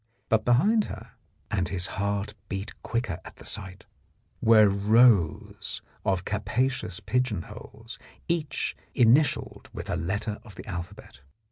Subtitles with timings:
[0.29, 1.11] But behind her—
[1.51, 3.83] and his heart beat quicker at the sight—
[4.41, 11.19] were rows of capacious pigeon holes, each initialled with a letter of the alphabet.